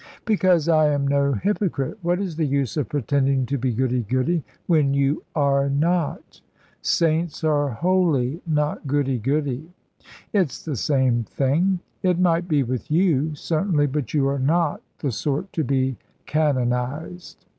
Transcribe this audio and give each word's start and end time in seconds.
"Because 0.25 0.67
I 0.67 0.87
am 0.87 1.07
no 1.07 1.33
hypocrite. 1.33 1.99
What 2.01 2.19
is 2.19 2.35
the 2.35 2.47
use 2.47 2.75
of 2.75 2.89
pretending 2.89 3.45
to 3.45 3.55
be 3.55 3.71
goody 3.71 4.01
goody, 4.01 4.43
when 4.65 4.95
you 4.95 5.21
are 5.35 5.69
not?" 5.69 6.41
"Saints 6.81 7.43
are 7.43 7.69
holy, 7.69 8.41
not 8.47 8.87
goody 8.87 9.19
goody." 9.19 9.69
"It's 10.33 10.65
the 10.65 10.75
same 10.75 11.23
thing." 11.23 11.81
"It 12.01 12.17
might 12.17 12.47
be 12.47 12.63
with 12.63 12.89
you, 12.89 13.35
certainly. 13.35 13.85
But 13.85 14.11
you 14.15 14.27
are 14.27 14.39
not 14.39 14.81
the 14.97 15.11
sort 15.11 15.53
to 15.53 15.63
be 15.63 15.97
canonised." 16.25 17.45